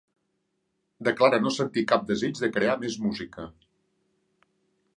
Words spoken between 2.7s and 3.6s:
més música.